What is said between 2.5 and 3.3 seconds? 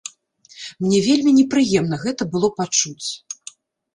пачуць.